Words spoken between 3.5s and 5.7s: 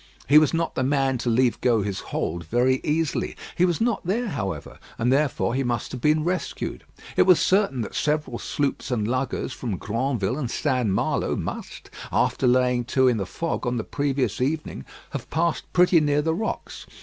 He was not there, however; and therefore he